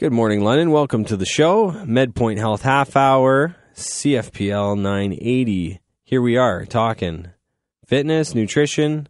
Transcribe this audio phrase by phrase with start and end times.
[0.00, 0.70] Good morning, London.
[0.70, 1.72] Welcome to the show.
[1.72, 5.78] MedPoint Health Half Hour, CFPL 980.
[6.04, 7.28] Here we are talking
[7.84, 9.08] fitness, nutrition,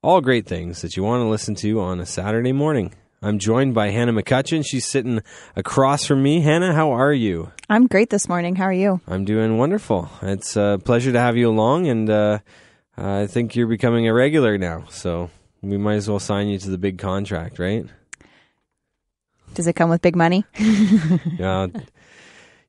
[0.00, 2.94] all great things that you want to listen to on a Saturday morning.
[3.20, 4.64] I'm joined by Hannah McCutcheon.
[4.64, 5.22] She's sitting
[5.56, 6.40] across from me.
[6.40, 7.50] Hannah, how are you?
[7.68, 8.54] I'm great this morning.
[8.54, 9.00] How are you?
[9.08, 10.08] I'm doing wonderful.
[10.22, 12.38] It's a pleasure to have you along, and uh,
[12.96, 14.84] I think you're becoming a regular now.
[14.88, 15.30] So
[15.62, 17.86] we might as well sign you to the big contract, right?
[19.58, 20.44] Does it come with big money?
[21.36, 21.66] Yeah,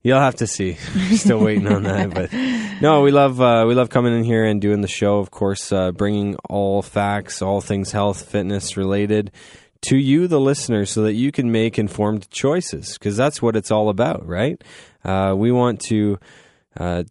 [0.02, 0.74] you'll have to see.
[1.16, 2.34] Still waiting on that, but
[2.82, 5.20] no, we love uh, we love coming in here and doing the show.
[5.20, 9.30] Of course, uh, bringing all facts, all things health, fitness related
[9.82, 12.94] to you, the listener, so that you can make informed choices.
[12.94, 14.60] Because that's what it's all about, right?
[15.06, 16.18] Uh, we want to.
[16.76, 17.04] Uh,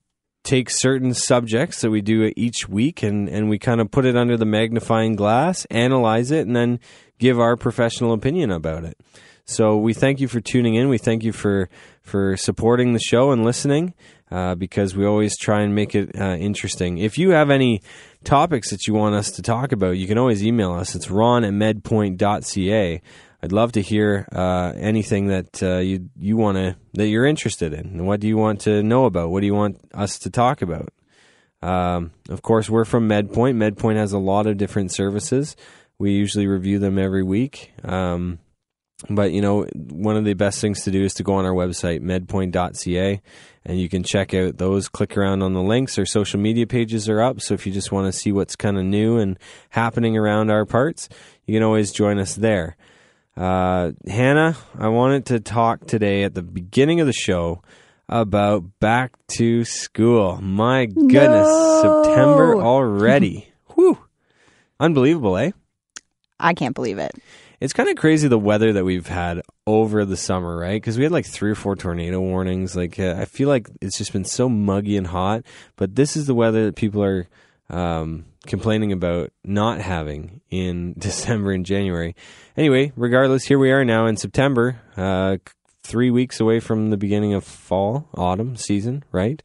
[0.45, 4.16] take certain subjects that we do each week and, and we kind of put it
[4.16, 6.80] under the magnifying glass, analyze it, and then
[7.18, 8.96] give our professional opinion about it.
[9.48, 10.91] So we thank you for tuning in.
[10.91, 11.70] We thank you for
[12.02, 13.95] for supporting the show and listening
[14.30, 16.99] uh, because we always try and make it uh, interesting.
[16.99, 17.80] If you have any
[18.24, 20.95] topics that you want us to talk about, you can always email us.
[20.95, 23.01] It's ron at medpoint.ca.
[23.43, 27.73] I'd love to hear uh, anything that uh, you you want to that you're interested
[27.73, 28.05] in.
[28.05, 29.30] What do you want to know about?
[29.30, 30.93] What do you want us to talk about?
[31.62, 33.57] Um, of course, we're from MedPoint.
[33.57, 35.57] MedPoint has a lot of different services.
[35.99, 37.73] We usually review them every week.
[37.83, 38.40] Um,
[39.09, 41.52] but you know, one of the best things to do is to go on our
[41.52, 43.21] website, medpoint.ca,
[43.65, 44.88] and you can check out those.
[44.88, 45.99] Click around on the links.
[45.99, 48.77] Our social media pages are up, so if you just want to see what's kind
[48.79, 49.38] of new and
[49.71, 51.09] happening around our parts,
[51.46, 52.77] you can always join us there.
[53.37, 57.62] Uh, Hannah, I wanted to talk today at the beginning of the show
[58.09, 60.40] about back to school.
[60.43, 62.02] My goodness, No.
[62.05, 63.49] September already.
[63.77, 63.99] Whew.
[64.81, 65.53] Unbelievable, eh?
[66.41, 67.12] I can't believe it.
[67.60, 70.81] It's kind of crazy the weather that we've had over the summer, right?
[70.81, 72.76] Because we had like three or four tornado warnings.
[72.76, 75.42] Like, uh, I feel like it's just been so muggy and hot.
[75.76, 77.26] But this is the weather that people are
[77.69, 82.15] um, complaining about not having in December and January.
[82.56, 85.38] Anyway, regardless, here we are now in September, uh,
[85.83, 89.43] three weeks away from the beginning of fall, autumn season, right?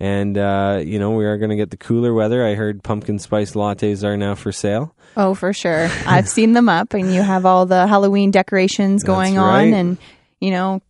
[0.00, 2.44] And, uh, you know, we are going to get the cooler weather.
[2.44, 4.94] I heard pumpkin spice lattes are now for sale.
[5.16, 5.88] Oh, for sure.
[6.06, 9.98] I've seen them up, and you have all the Halloween decorations going on, and
[10.40, 10.80] you know,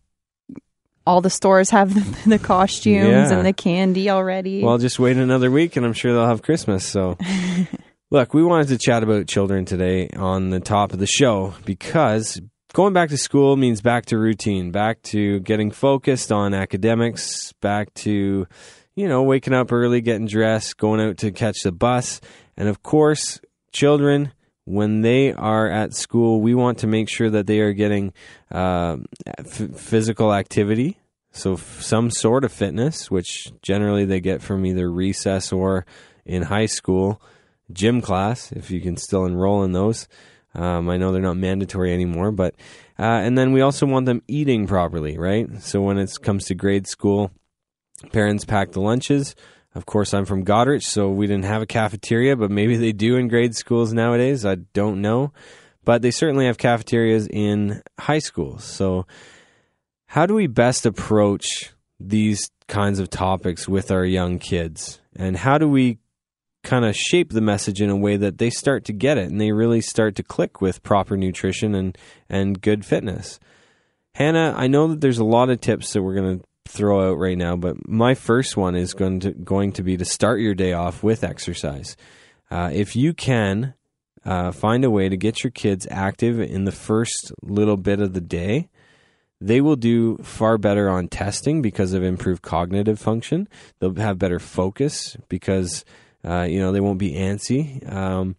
[1.05, 3.33] all the stores have the, the costumes Yeah.
[3.33, 4.63] and the candy already.
[4.63, 6.85] Well, just wait another week and I'm sure they'll have Christmas.
[6.85, 7.17] So,
[8.11, 12.39] look, we wanted to chat about children today on the top of the show because
[12.73, 17.93] going back to school means back to routine, back to getting focused on academics, back
[17.95, 18.47] to,
[19.01, 22.21] you know, waking up early, getting dressed, going out to catch the bus.
[22.55, 23.41] And of course,
[23.71, 24.31] children.
[24.65, 28.13] When they are at school, we want to make sure that they are getting
[28.51, 30.99] um f- physical activity,
[31.31, 35.87] so f- some sort of fitness, which generally they get from either recess or
[36.25, 37.19] in high school
[37.73, 40.07] gym class, if you can still enroll in those.
[40.53, 42.53] Um, I know they're not mandatory anymore, but
[42.99, 45.47] uh, and then we also want them eating properly, right?
[45.61, 47.31] So when it comes to grade school,
[48.11, 49.35] parents pack the lunches.
[49.73, 53.15] Of course, I'm from Goderich, so we didn't have a cafeteria, but maybe they do
[53.15, 54.45] in grade schools nowadays.
[54.45, 55.31] I don't know,
[55.85, 58.65] but they certainly have cafeterias in high schools.
[58.65, 59.05] So
[60.07, 64.99] how do we best approach these kinds of topics with our young kids?
[65.15, 65.99] And how do we
[66.63, 69.39] kind of shape the message in a way that they start to get it and
[69.39, 71.97] they really start to click with proper nutrition and,
[72.29, 73.39] and good fitness?
[74.13, 77.17] Hannah, I know that there's a lot of tips that we're going to throw out
[77.17, 80.55] right now, but my first one is going to going to be to start your
[80.55, 81.97] day off with exercise.
[82.49, 83.73] Uh, if you can
[84.25, 88.13] uh, find a way to get your kids active in the first little bit of
[88.13, 88.69] the day,
[89.41, 93.47] they will do far better on testing because of improved cognitive function.
[93.79, 95.83] They'll have better focus because
[96.23, 97.91] uh, you know they won't be antsy.
[97.91, 98.35] Um,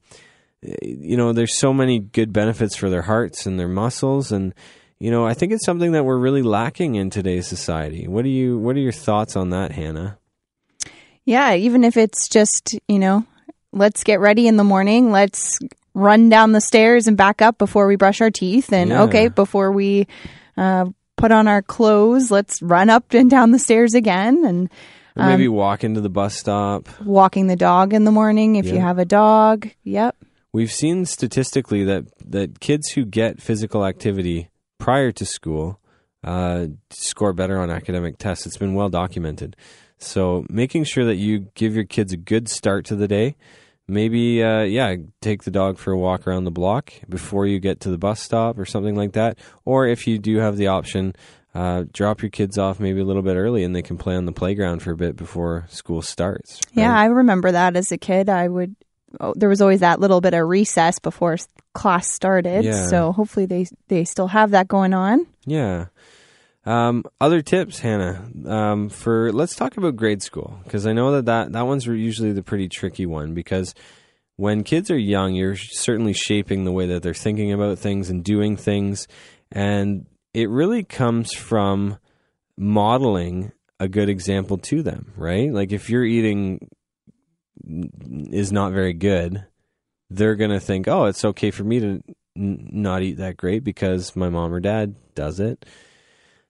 [0.80, 4.54] you know, there's so many good benefits for their hearts and their muscles, and
[5.02, 8.06] you know, I think it's something that we're really lacking in today's society.
[8.06, 10.16] What do you What are your thoughts on that, Hannah?
[11.24, 13.24] yeah, even if it's just you know,
[13.72, 15.10] let's get ready in the morning.
[15.10, 15.58] Let's
[15.92, 19.02] run down the stairs and back up before we brush our teeth, and Yeah.
[19.02, 20.06] okay, before we
[20.56, 24.70] uh, put on our clothes, let's run up and down the stairs again, and
[25.16, 26.88] maybe walk into the bus stop.
[27.04, 29.68] walking the dog in the morning if you have a dog.
[29.82, 30.14] Yep.
[30.52, 34.48] We've seen statistically that that kids who get physical activity
[34.82, 35.78] prior to school
[36.24, 38.46] uh, score better on academic tests.
[38.46, 39.54] It's been well documented.
[39.98, 43.36] So making sure that you give your kids a good start to the day,
[43.86, 47.78] maybe uh, yeah, take the dog for a walk around the block before you get
[47.80, 49.38] to the bus stop or something like that.
[49.64, 51.14] Or if you do have the option,
[51.54, 54.24] uh, drop your kids off maybe a little bit early and they can play on
[54.24, 56.60] the playground for a bit before school starts.
[56.72, 56.96] Yeah.
[56.96, 58.28] I remember that as a kid.
[58.28, 58.74] I would.
[59.20, 61.36] Oh, there was always that little bit of recess before
[61.74, 62.64] class started.
[62.64, 62.86] Yeah.
[62.86, 65.26] So hopefully they they still have that going on.
[65.46, 65.86] Yeah.
[66.64, 71.24] Um, other tips, Hannah, um, for let's talk about grade school because I know that,
[71.24, 73.74] that that one's usually the pretty tricky one because
[74.36, 78.22] when kids are young, you're certainly shaping the way that they're thinking about things and
[78.22, 79.08] doing things,
[79.50, 81.98] and it really comes from
[82.56, 85.52] modeling a good example to them, right?
[85.52, 86.68] Like if you're eating
[87.64, 89.44] is not very good,
[90.10, 92.02] they're going to think, "Oh, it's okay for me to
[92.36, 95.64] n- not eat that great because my mom or dad does it."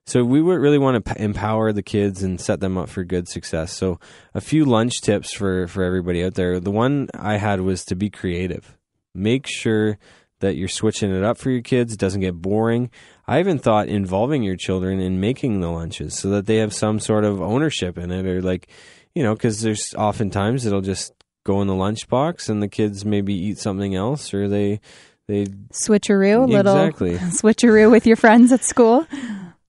[0.05, 3.05] So we would really want to p- empower the kids and set them up for
[3.05, 3.73] good success.
[3.73, 4.00] So
[4.35, 6.59] a few lunch tips for for everybody out there.
[6.59, 8.76] The one I had was to be creative.
[9.14, 9.99] Make sure
[10.41, 11.93] that you're switching it up for your kids.
[11.93, 12.91] It doesn't get boring.
[13.29, 16.99] I even thought involving your children in making the lunches so that they have some
[16.99, 18.69] sort of ownership in it, or like,
[19.14, 21.12] you know, because there's oftentimes it'll just
[21.44, 24.81] go in the lunchbox and the kids maybe eat something else, or they
[25.29, 27.17] they Switcheroo, a little exactly.
[27.19, 29.06] switcheroo with your friends at school.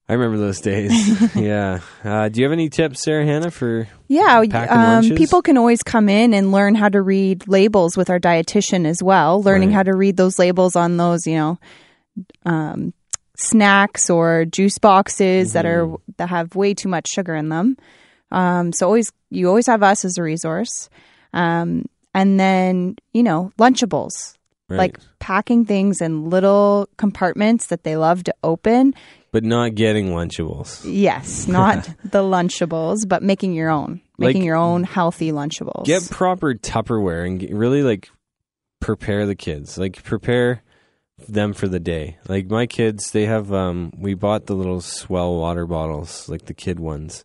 [0.06, 1.34] I remember those days.
[1.36, 1.80] yeah.
[2.04, 6.10] Uh, do you have any tips, Sarah Hannah, for Yeah, um, people can always come
[6.10, 9.42] in and learn how to read labels with our dietitian as well.
[9.42, 9.76] Learning Right.
[9.76, 11.58] how to read those labels on those, you know,
[12.44, 12.92] um,
[13.36, 15.94] snacks or juice boxes that are Mm-hmm.
[16.18, 17.76] that have way too much sugar in them.
[18.34, 20.88] Um, so always, you always have us as a resource.
[21.32, 24.36] Um, and then you know, Lunchables,
[24.68, 24.78] right.
[24.78, 28.94] like packing things in little compartments that they love to open.
[29.32, 30.82] but not getting Lunchables?
[30.84, 35.84] Yes, not the Lunchables, but making your own, making Like, your own healthy Lunchables.
[35.86, 38.10] Get proper Tupperware and get, really like
[38.80, 39.78] prepare the kids.
[39.78, 40.62] Like prepare
[41.28, 42.18] them for the day.
[42.28, 46.54] Like my kids, they have um we bought the little swell water bottles, like the
[46.54, 47.24] kid ones.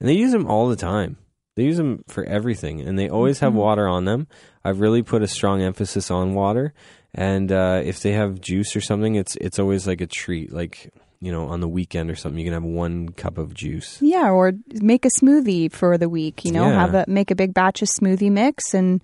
[0.00, 1.16] And they use them all the time.
[1.56, 4.26] They use them for everything and they always have water on them.
[4.62, 6.74] I've really put a strong emphasis on water.
[7.14, 10.52] And uh, if they have juice or something, it's it's always like a treat.
[10.52, 13.96] Like you know, on the weekend or something, you can have one cup of juice.
[14.02, 16.44] Yeah, or make a smoothie for the week.
[16.44, 16.78] You know, Yeah.
[16.80, 19.00] have a make a big batch of smoothie mix and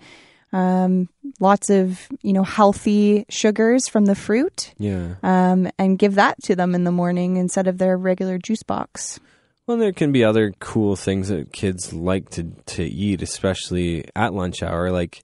[0.53, 1.09] um,
[1.41, 5.15] lots of you know healthy sugars from the fruit, Yeah.
[5.23, 9.19] um, and give that to them in the morning instead of their regular juice box.
[9.67, 14.35] Well, there can be other cool things that kids like to to eat, especially at
[14.35, 15.23] lunch hour, like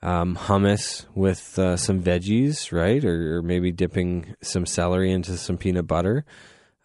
[0.00, 3.04] um, hummus with uh, some veggies, right?
[3.04, 6.24] Or, or maybe dipping some celery into some peanut butter.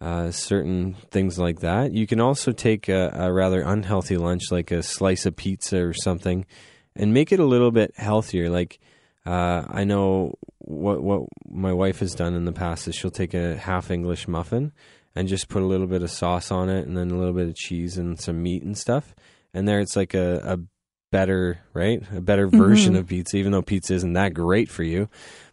[0.00, 1.92] Uh, certain things like that.
[1.92, 5.92] You can also take a, a rather unhealthy lunch, like a slice of pizza or
[5.92, 6.46] something,
[6.96, 8.50] and make it a little bit healthier.
[8.50, 8.80] Like
[9.26, 13.34] uh, I know what what my wife has done in the past is she'll take
[13.34, 14.72] a half English muffin
[15.14, 17.48] and just put a little bit of sauce on it and then a little bit
[17.48, 19.14] of cheese and some meat and stuff.
[19.52, 20.58] And there it's like a, a
[21.10, 22.02] better, right?
[22.14, 25.08] A better version of pizza, even though pizza isn't that great for you.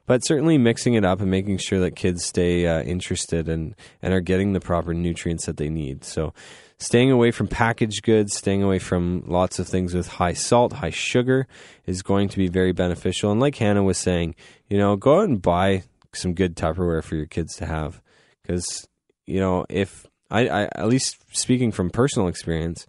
[0.05, 4.13] But certainly mixing it up and making sure that kids stay uh, interested and, and
[4.13, 6.05] are getting the proper nutrients that they need.
[6.05, 6.33] So
[6.79, 10.91] staying away from packaged goods, staying away from lots of things with high salt, high
[10.91, 11.45] sugar
[11.85, 13.31] is going to be very beneficial.
[13.31, 14.35] And like Hannah was saying,
[14.69, 15.83] you know, go out and buy
[16.13, 18.01] some good Tupperware for your kids to have.
[18.41, 18.87] Because,
[19.27, 22.87] you know, if I, I, at least speaking from personal experience,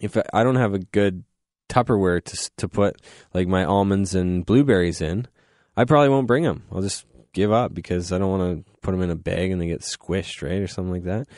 [0.00, 1.24] if I- don't have a good
[1.68, 3.00] Tupperware to to put
[3.32, 5.28] like my almonds and blueberries in,
[5.76, 6.64] I probably won't bring them.
[6.72, 9.60] I'll just give up because I don't want to put them in a bag and
[9.60, 11.28] they get squished, right, or something like that.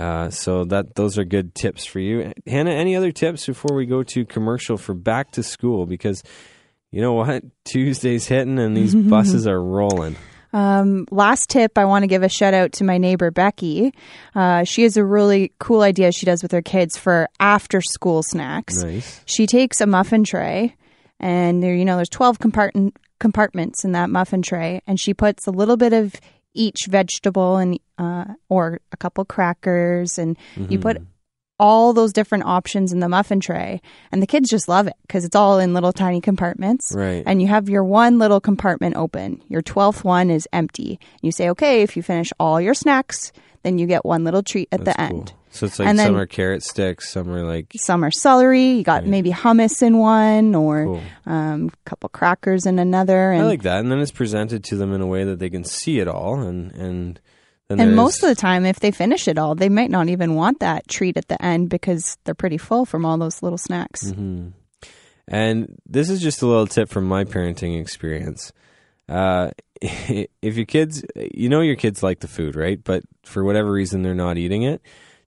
[0.00, 2.70] Uh, so that those are good tips for you, Hannah.
[2.70, 5.84] Any other tips before we go to commercial for back to school?
[5.84, 6.22] Because
[6.92, 10.14] you know what, Tuesday's hitting and these buses are rolling.
[10.56, 13.92] Um, last tip, I want to give a shout out to my neighbor Becky.
[14.34, 18.22] Uh, she has a really cool idea she does with her kids for after school
[18.22, 18.82] snacks.
[18.82, 19.20] Nice.
[19.26, 20.74] She takes a muffin tray,
[21.20, 25.46] and there, you know, there's 12 compart- compartments in that muffin tray, and she puts
[25.46, 26.14] a little bit of
[26.54, 30.38] each vegetable and uh, or a couple crackers, and
[30.70, 31.02] you put
[31.58, 33.80] all those different options in the muffin tray,
[34.12, 36.92] and the kids just love it because it's all in little tiny compartments.
[36.94, 37.22] Right.
[37.26, 39.42] And you have your one little compartment open.
[39.48, 41.00] Your 12th one is empty.
[41.22, 43.32] You say, okay, if you finish all your snacks,
[43.62, 45.18] then you get one little treat at That's the cool.
[45.20, 45.32] end.
[45.50, 48.72] So it's like And then- some are carrot sticks, some are like Some are celery.
[48.72, 51.02] You got maybe hummus in one, or cool.
[51.24, 53.32] um, a couple crackers in another.
[53.32, 55.48] And, I like that, and then it's presented to them in a way that they
[55.48, 57.18] can see it all, and and
[57.68, 60.34] then and most of the time, if they finish it all, they might not even
[60.34, 64.04] want that treat at the end because they're pretty full from all those little snacks.
[64.04, 64.52] Mhm.
[65.28, 68.52] And this is just a little tip from my parenting experience.
[69.08, 69.50] Uh,
[69.82, 72.82] if your kids, you know, your kids like the food, right?
[72.82, 74.80] But for whatever reason, they're not eating it.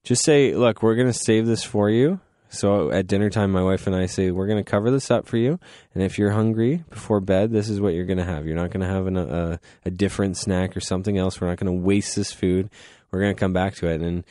[0.03, 2.19] Just say, look, we're going to save this for you.
[2.49, 5.27] So at dinner time, my wife and I say, we're going to cover this up
[5.27, 5.59] for you.
[5.93, 8.47] And if you're hungry before bed, this is what you're going to have.
[8.47, 11.39] You're not going to have an, a, a different snack or something else.
[11.39, 12.69] We're not going to waste this food.
[13.11, 14.01] We're going to come back to it.
[14.01, 14.23] And,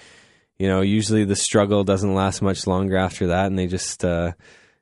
[0.59, 3.47] you know, usually the struggle doesn't last much longer after that.
[3.47, 4.33] And they just, uh,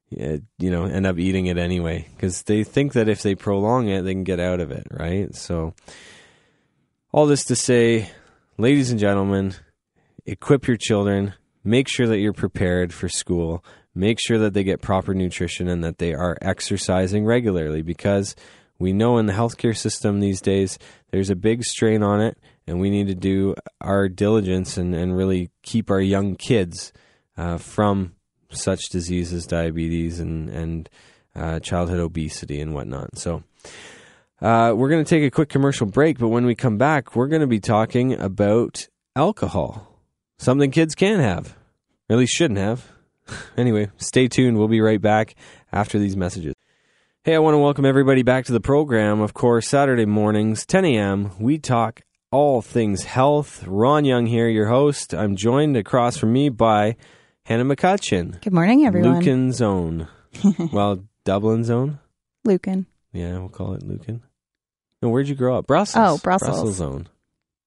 [0.09, 4.03] you know, end up eating it anyway because they think that if they prolong it,
[4.03, 5.35] they can get out of it, right?
[5.35, 5.75] So,
[7.13, 8.11] all this to say,
[8.57, 9.55] ladies and gentlemen,
[10.25, 11.35] equip your children,
[11.67, 15.83] make sure that you're prepared for school, make sure that they get proper nutrition and
[15.83, 18.37] that they are exercising regularly because
[18.79, 20.79] we know in the healthcare system these days
[21.11, 25.17] there's a big strain on it, and we need to do our diligence and, and
[25.17, 26.93] really keep our young kids
[27.37, 28.15] uh, from
[28.51, 30.89] such diseases, diabetes, and and
[31.35, 33.19] uh, childhood obesity and whatnot.
[33.19, 33.43] So.
[34.43, 37.27] Uh, we're going to take a quick commercial break, but when we come back, we're
[37.27, 39.96] going to be talking about alcohol.
[40.39, 41.57] Something kids can have,
[42.09, 42.87] or at least shouldn't have.
[43.57, 44.59] anyway, stay tuned.
[44.59, 45.35] We'll be right back
[45.73, 46.55] after these messages.
[47.25, 49.21] Hey, I want to welcome everybody back to the program.
[49.21, 53.65] Of course, Saturday mornings, 10 a.m., we talk all things health.
[53.67, 55.15] Ron Young here, your host.
[55.15, 56.97] I'm joined across from me by
[57.45, 58.41] Hannah McCutcheon.
[58.43, 59.19] Good morning, everyone.
[59.19, 60.07] Lucan's Zone.
[60.73, 61.99] well, Dublin Zone?
[62.45, 62.87] Lucan.
[63.13, 64.23] Yeah, we'll call it Lucan.
[65.03, 65.67] No, where'd you grow up?
[65.67, 66.05] Brussels.
[66.07, 66.51] Oh, Brussels.
[66.51, 67.09] Brussels Own.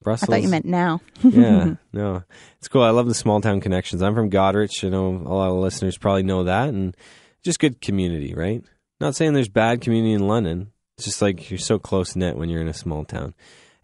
[0.02, 0.30] Brussels.
[0.30, 1.02] I thought you meant now.
[1.22, 2.24] yeah, no.
[2.58, 2.84] It's cool.
[2.84, 4.02] I love the small town connections.
[4.02, 4.82] I'm from Goderich.
[4.82, 6.70] You know, a lot of listeners probably know that.
[6.70, 6.96] And
[7.44, 8.64] just good community, right?
[9.00, 10.72] Not saying there's bad community in London.
[10.98, 13.34] It's just like you're so close knit when you're in a small town.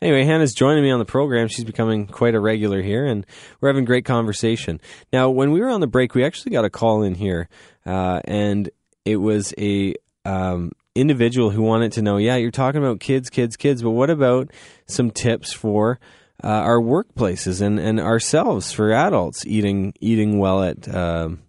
[0.01, 1.47] Anyway, Hannah's joining me on the program.
[1.47, 3.25] She's becoming quite a regular here, and
[3.59, 4.81] we're having great conversation.
[5.13, 7.47] Now, when we were on the break, we actually got a call in here,
[7.85, 8.69] uh, and
[9.05, 9.95] it was a
[10.25, 14.09] um, individual who wanted to know, yeah, you're talking about kids, kids, kids, but what
[14.09, 14.49] about
[14.87, 15.99] some tips for
[16.43, 21.41] uh, our workplaces and, and ourselves for adults eating eating well at um,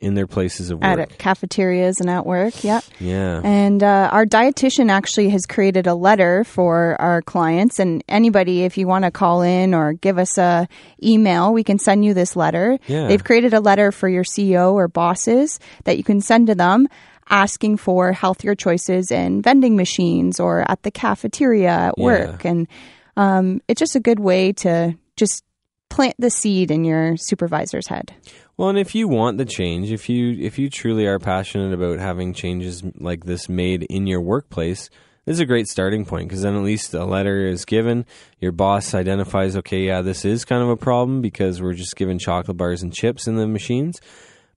[0.00, 0.98] in their places of work.
[0.98, 2.80] At cafeterias and at work, yeah.
[3.00, 3.40] Yeah.
[3.42, 7.78] And uh, our dietitian actually has created a letter for our clients.
[7.78, 10.68] And anybody, if you want to call in or give us a
[11.02, 12.78] email, we can send you this letter.
[12.86, 13.08] Yeah.
[13.08, 16.88] They've created a letter for your CEO or bosses that you can send to them
[17.28, 22.04] asking for healthier choices in vending machines or at the cafeteria at Yeah.
[22.04, 22.44] work.
[22.44, 22.68] And
[23.16, 25.42] um, it's just a good way to just
[25.88, 28.14] plant the seed in your supervisor's head.
[28.56, 31.98] Well, and if you want the change, if you if you truly are passionate about
[31.98, 34.88] having changes like this made in your workplace,
[35.26, 38.06] this is a great starting point because then at least a letter is given.
[38.40, 42.18] Your boss identifies, okay, yeah, this is kind of a problem because we're just giving
[42.18, 44.00] chocolate bars and chips in the machines,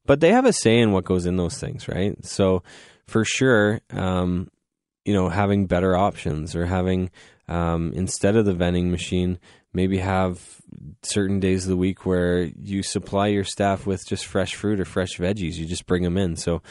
[0.09, 2.17] but they have a say in what goes in those things, right?
[2.25, 2.63] So
[3.05, 4.49] for sure, um,
[5.05, 7.11] you know, having better options or having
[7.47, 9.37] um, instead of the vending machine,
[9.71, 10.41] maybe have
[11.03, 14.85] certain days of the week where you supply your staff with just fresh fruit or
[14.85, 15.57] fresh veggies.
[15.57, 16.35] You just bring them in.
[16.37, 16.63] So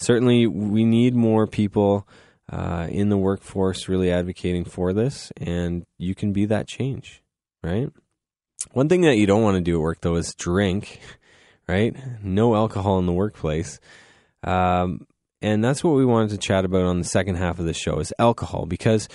[0.00, 2.08] certainly, we need more people
[2.50, 7.22] uh, in the workforce really advocating for this, and you can be that change,
[7.62, 7.92] right?
[8.72, 11.00] One thing that you don't want to do at work though is drink,
[11.70, 11.94] right?
[12.22, 13.80] No alcohol in the workplace.
[14.42, 15.06] Um,
[15.42, 17.98] and that's what we wanted to chat about on the second half of the show
[17.98, 19.08] is alcohol because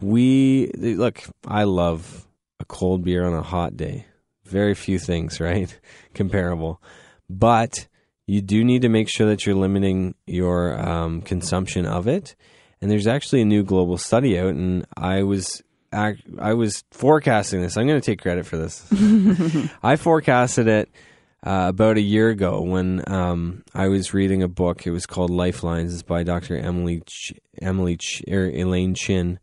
[0.00, 2.26] we look i love
[2.58, 4.06] a cold beer on a hot day.
[4.44, 5.78] Very few things right?
[6.14, 6.80] Comparable.
[7.28, 7.88] But
[8.26, 12.36] you do need to make sure that you're limiting your um, consumption of it.
[12.80, 17.76] And there's actually a new global study out and i was i was forecasting this.
[17.76, 18.86] I'm going to take credit for this.
[19.82, 20.88] I forecasted it
[21.44, 24.86] uh, about a year ago when um, I was reading a book.
[24.86, 25.92] It was called Lifelines.
[25.92, 26.56] It's by Dr.
[26.56, 29.40] Emily Ch- Emily Ch- er, Elaine Chin,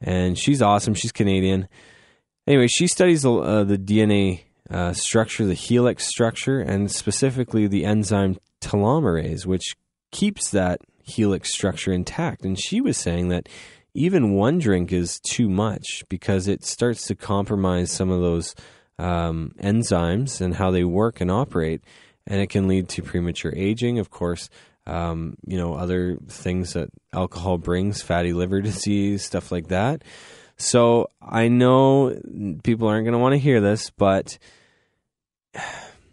[0.00, 0.94] and she's awesome.
[0.94, 1.68] She's Canadian.
[2.46, 7.84] Anyway, she studies the, uh, the DNA uh, structure, the helix structure, and specifically the
[7.84, 9.76] enzyme telomerase, which
[10.10, 12.44] keeps that helix structure intact.
[12.44, 13.48] And she was saying that
[13.94, 18.54] even one drink is too much because it starts to compromise some of those
[18.98, 21.82] um, enzymes and how they work and operate,
[22.26, 23.98] and it can lead to premature aging.
[23.98, 24.48] Of course,
[24.86, 30.02] um, you know other things that alcohol brings, fatty liver disease, stuff like that.
[30.58, 32.18] So I know
[32.62, 34.38] people aren't going to want to hear this, but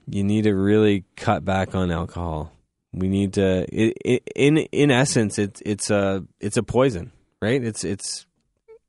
[0.08, 2.52] you need to really cut back on alcohol.
[2.92, 7.12] We need to, it, it, in in essence, it's it's a it's a poison,
[7.42, 7.63] right?
[7.63, 8.28] It's it's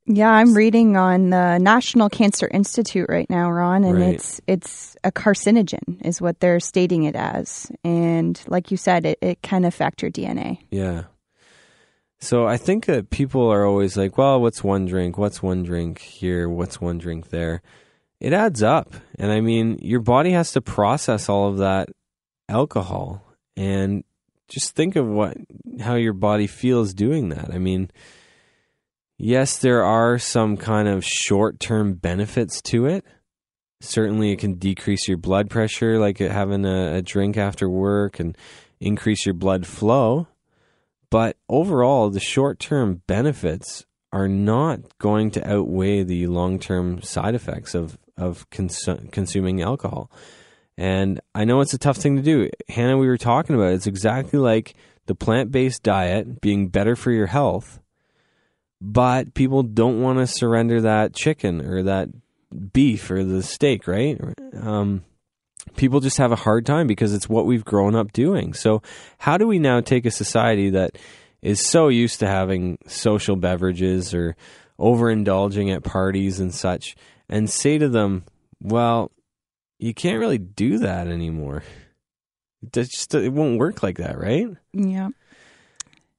[0.07, 4.15] Yeah, I'm reading on the National Cancer Institute right now, Ron, and Right.
[4.15, 7.73] it's it's a carcinogen is what they're stating it as.
[7.83, 10.59] And like you said, it, it can affect your DNA.
[10.71, 11.05] Yeah.
[12.21, 15.17] So I think that people are always like, well, what's one drink?
[15.19, 16.49] What's one drink here?
[16.49, 17.63] What's one drink there?
[18.21, 18.95] It adds up.
[19.19, 21.89] And I mean, your body has to process all of that
[22.49, 23.23] alcohol
[23.57, 24.05] and
[24.49, 25.37] just think of what
[25.81, 27.53] how your body feels doing that.
[27.53, 27.91] I mean,
[29.19, 33.05] yes, there are some kind of short-term benefits to it.
[33.81, 38.37] Certainly it can decrease your blood pressure like having a, a drink after work and
[38.81, 40.27] increase your blood flow.
[41.11, 47.35] But overall, the short term benefits are not going to outweigh the long term side
[47.35, 50.11] effects of, of consu- consuming alcohol.
[50.77, 52.51] And I know it's a tough thing to do.
[52.69, 53.75] Hannah, we were talking about it.
[53.75, 54.75] It's exactly like
[55.07, 57.81] the plant based diet being better for your health,
[58.81, 62.09] but people don't want to surrender that chicken or that
[62.73, 64.21] beef or the steak, right?
[64.61, 65.05] Um,
[65.77, 68.55] people just have a hard time because it's what we've grown up doing.
[68.55, 68.83] So,
[69.19, 70.99] how do we now take a society that
[71.43, 74.37] is so used to having social beverages or
[74.79, 76.97] overindulging at parties and such
[77.29, 78.25] and say to them,
[78.61, 79.11] well,
[79.79, 81.63] you can't really do that anymore.
[82.63, 84.49] It just it won't work like that, right?
[84.73, 85.11] Yeah.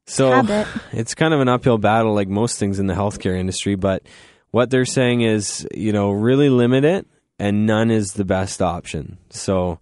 [0.06, 0.68] So Habit.
[0.92, 4.04] it's kind of an uphill battle like most things in the healthcare industry, but
[4.52, 7.08] what they're saying is, you know, really limit it
[7.40, 9.18] and none is the best option.
[9.30, 9.80] So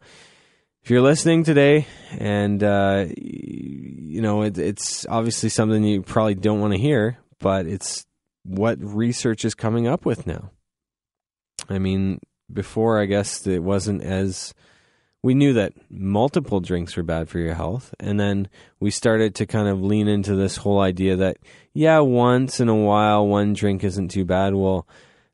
[0.83, 1.87] if you're listening today
[2.17, 7.67] and uh, you know, it, it's obviously something you probably don't want to hear, but
[7.67, 8.05] it's
[8.43, 10.51] what research is coming up with now.
[11.69, 12.19] I mean,
[12.51, 14.53] before I guess it wasn't as
[15.23, 18.49] we knew that multiple drinks were bad for your health and then
[18.79, 21.37] we started to kind of lean into this whole idea that
[21.73, 24.53] yeah once in a while one drink isn't too bad.
[24.53, 24.85] Well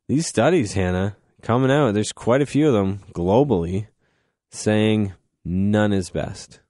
[0.08, 3.88] these studies hannah coming out there's quite a few of them globally
[4.50, 5.12] saying
[5.44, 6.60] none is best.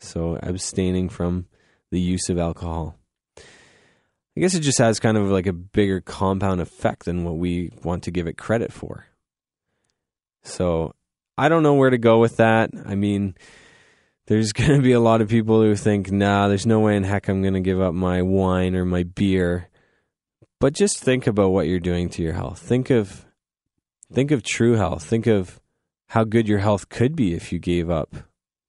[0.00, 1.46] So abstaining from
[1.90, 2.96] the use of alcohol.
[3.36, 7.72] I guess it just has kind of like a bigger compound effect than what we
[7.82, 9.06] want to give it credit for.
[10.42, 10.94] So
[11.36, 12.70] I don't know where to go with that.
[12.86, 13.34] I mean,
[14.26, 17.04] there's going to be a lot of people who think, nah, there's no way in
[17.04, 19.68] heck I'm going to give up my wine or my beer.
[20.60, 22.58] But just think about what you're doing to your health.
[22.58, 23.24] Think of
[24.12, 25.04] think of true health.
[25.04, 25.60] Think of
[26.08, 28.14] how good your health could be if you gave up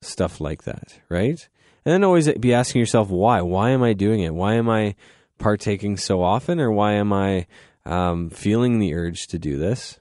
[0.01, 1.49] stuff like that, right?
[1.85, 3.41] And then always be asking yourself why.
[3.41, 4.33] Why am I doing it?
[4.33, 4.95] Why am I
[5.37, 7.47] partaking so often, or why am I
[7.85, 9.99] um, feeling the urge to do this?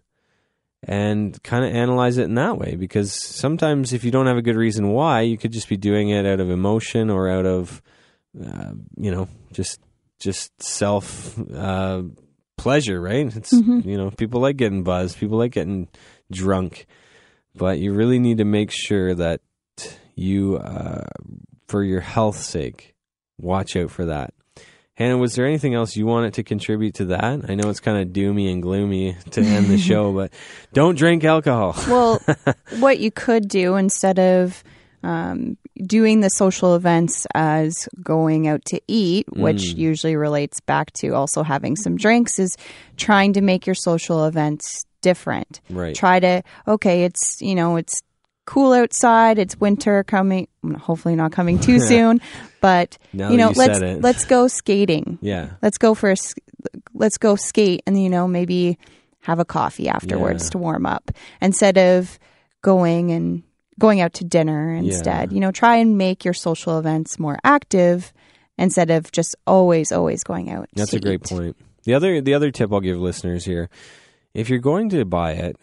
[0.82, 4.42] And kind of analyze it in that way because sometimes if you don't have a
[4.42, 7.82] good reason why you could just be doing it out of emotion or out of
[8.42, 9.78] uh, you know just
[10.18, 12.02] just self uh,
[12.56, 13.84] pleasure right it's Mhm.
[13.84, 15.88] you know people like getting buzzed people like getting
[16.30, 16.86] drunk
[17.54, 19.40] but you really need to make sure that
[20.14, 21.04] you uh,
[21.68, 22.94] for your health's sake
[23.38, 24.32] watch out for that
[25.00, 27.48] Hannah, was there anything else you wanted to contribute to that?
[27.48, 30.30] I know it's kind of doomy and gloomy to end the show, but
[30.74, 31.74] don't drink alcohol.
[31.88, 32.20] Well,
[32.80, 34.62] what you could do instead of
[35.02, 39.78] um, doing the social events as going out to eat, which Mm.
[39.78, 42.58] usually relates back to also having some drinks, is
[42.98, 45.62] trying to make your social events different.
[45.70, 45.94] Right.
[45.96, 48.02] Try to, okay, it's, you know, it's
[48.50, 52.20] cool outside, it's winter coming, hopefully not coming too soon,
[52.60, 55.50] but, you know, you let's, let's go skating Yeah.
[55.62, 56.16] let's go for a
[56.92, 58.76] let's go skate and you know maybe
[59.20, 60.50] have a coffee afterwards Yeah.
[60.50, 61.10] to warm up
[61.40, 62.18] instead of
[62.60, 63.42] going and
[63.78, 65.34] going out to dinner instead Yeah.
[65.34, 68.12] you know try and make your social events more active
[68.58, 71.56] instead of just always always going out That's to a great point.
[71.84, 73.70] The other the other tip I'll give listeners here,
[74.34, 75.56] if you're going to buy it,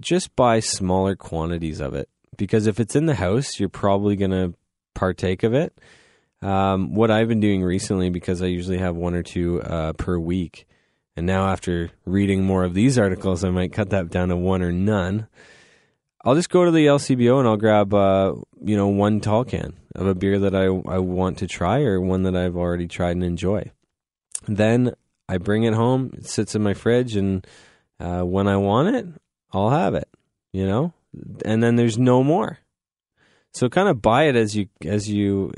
[0.00, 4.30] just buy smaller quantities of it because if it's in the house, you're probably going
[4.30, 4.54] to
[4.94, 5.78] partake of it.
[6.40, 10.18] Um, what I've been doing recently, because I usually have one or two uh, per
[10.18, 10.66] week,
[11.16, 14.62] and now after reading more of these articles, I might cut that down to one
[14.62, 15.28] or none.
[16.24, 19.74] I'll just go to the LCBO and I'll grab, uh, you know, one tall can
[19.94, 23.16] of a beer that I I want to try or one that I've already tried
[23.16, 23.70] and enjoy.
[24.46, 24.92] Then
[25.28, 26.12] I bring it home.
[26.14, 27.46] It sits in my fridge, and
[28.00, 29.06] uh, when I want it,
[29.52, 30.08] I'll have it.
[30.52, 30.92] You know,
[31.44, 32.58] and then there's no more.
[33.54, 35.52] So kind of buy it as you as you.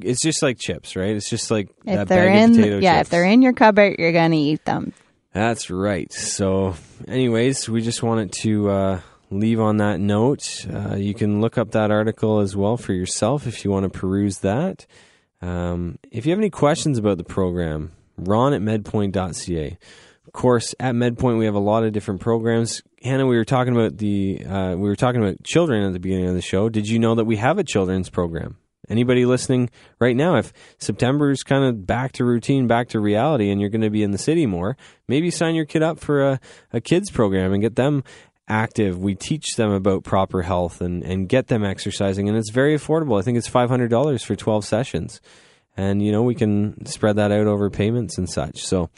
[0.00, 1.14] It's just like chips, right?
[1.14, 3.06] It's just like if that they're bag of in potato yeah chips.
[3.06, 4.92] if they're in your cupboard you're gonna eat them
[5.32, 6.12] That's right.
[6.12, 6.74] So,
[7.08, 10.66] anyways, we just wanted to uh, leave on that note.
[10.70, 13.98] Uh, you can look up that article as well for yourself if you want to
[13.98, 14.84] peruse that.
[15.40, 19.78] Um, if you have any questions about the program, ron at medpoint.ca.
[20.34, 22.82] Of course, at MedPoint, we have a lot of different programs.
[23.02, 26.26] Hannah, we were talking about the uh, we were talking about children at the beginning
[26.26, 26.70] of the show.
[26.70, 28.56] Did you know that we have a children's program?
[28.88, 29.68] Anybody listening
[30.00, 33.82] right now, if September's kind of back to routine, back to reality, and you're going
[33.82, 36.40] to be in the city more, maybe sign your kid up for a,
[36.72, 38.02] a kids program and get them
[38.48, 38.98] active.
[38.98, 43.18] We teach them about proper health and, and get them exercising, and it's very affordable.
[43.18, 45.20] I think it's five hundred dollars for twelve sessions,
[45.76, 48.64] and you know we can spread that out over payments and such.
[48.64, 48.88] So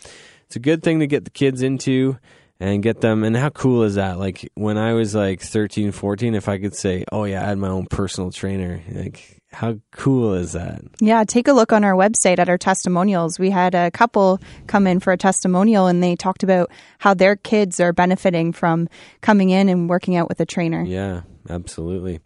[0.55, 2.17] it's a good thing to get the kids into
[2.61, 6.37] and get them and how cool is that like when i was like 13 14
[6.37, 10.35] if i could say oh yeah i had my own personal trainer like how cool
[10.35, 13.38] is that Yeah, take a look on our website at our testimonials.
[13.38, 17.37] We had a couple come in for a testimonial and they talked about how their
[17.37, 18.88] kids are benefiting from
[19.21, 20.83] coming in and working out with a trainer.
[20.85, 22.21] yeah absolutely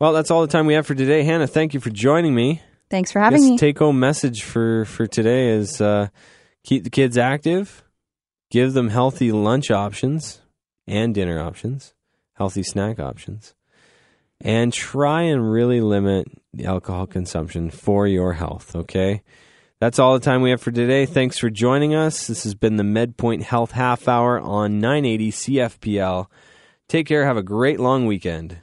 [0.00, 2.62] well that's all the time we have for today hannah thank you for joining me
[2.88, 3.58] Thanks for having me.
[3.58, 6.06] take home message for for today is uh,
[6.66, 7.84] keep the kids active,
[8.50, 10.42] give them healthy lunch options
[10.86, 11.94] and dinner options,
[12.34, 13.54] healthy snack options,
[14.40, 18.76] and try and really limit the alcohol consumption for your health.
[18.76, 19.22] Okay.
[19.78, 21.04] That's all the time we have for today.
[21.04, 22.26] Thanks for joining us.
[22.26, 26.26] This has been the MedPoint Health Half Hour on 980 CFPL.
[26.88, 27.26] Take care.
[27.26, 28.56] Have a great long weekend.